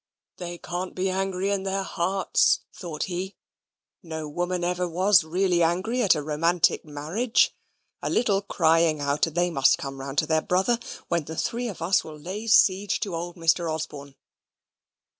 [0.37, 3.35] They can't be angry in their hearts, thought he.
[4.01, 7.53] No woman ever was really angry at a romantic marriage.
[8.01, 11.67] A little crying out, and they must come round to their brother; when the three
[11.67, 13.71] of us will lay siege to old Mr.
[13.71, 14.15] Osborne.